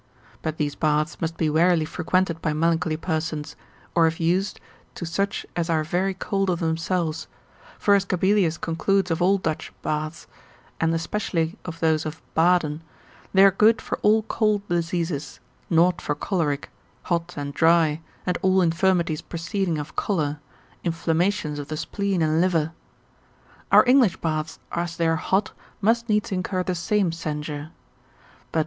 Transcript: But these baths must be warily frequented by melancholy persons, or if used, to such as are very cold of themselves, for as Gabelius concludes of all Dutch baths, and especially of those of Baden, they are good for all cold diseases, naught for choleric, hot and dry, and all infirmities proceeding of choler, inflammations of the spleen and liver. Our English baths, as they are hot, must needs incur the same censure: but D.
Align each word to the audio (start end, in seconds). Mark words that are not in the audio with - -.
But 0.41 0.57
these 0.57 0.73
baths 0.73 1.21
must 1.21 1.37
be 1.37 1.47
warily 1.47 1.85
frequented 1.85 2.41
by 2.41 2.53
melancholy 2.53 2.97
persons, 2.97 3.55
or 3.93 4.07
if 4.07 4.19
used, 4.19 4.59
to 4.95 5.05
such 5.05 5.45
as 5.55 5.69
are 5.69 5.83
very 5.83 6.15
cold 6.15 6.49
of 6.49 6.59
themselves, 6.59 7.27
for 7.77 7.93
as 7.93 8.03
Gabelius 8.03 8.57
concludes 8.57 9.11
of 9.11 9.21
all 9.21 9.37
Dutch 9.37 9.71
baths, 9.83 10.25
and 10.79 10.91
especially 10.95 11.55
of 11.65 11.79
those 11.81 12.03
of 12.07 12.19
Baden, 12.33 12.81
they 13.31 13.43
are 13.45 13.51
good 13.51 13.79
for 13.79 13.99
all 13.99 14.23
cold 14.23 14.67
diseases, 14.67 15.39
naught 15.69 16.01
for 16.01 16.15
choleric, 16.15 16.71
hot 17.03 17.35
and 17.37 17.53
dry, 17.53 18.01
and 18.25 18.39
all 18.41 18.59
infirmities 18.63 19.21
proceeding 19.21 19.77
of 19.77 19.95
choler, 19.95 20.39
inflammations 20.83 21.59
of 21.59 21.67
the 21.67 21.77
spleen 21.77 22.23
and 22.23 22.41
liver. 22.41 22.71
Our 23.71 23.83
English 23.87 24.17
baths, 24.17 24.57
as 24.71 24.97
they 24.97 25.05
are 25.07 25.15
hot, 25.17 25.51
must 25.79 26.09
needs 26.09 26.31
incur 26.31 26.63
the 26.63 26.73
same 26.73 27.11
censure: 27.11 27.69
but 28.51 28.59
D. 28.59 28.59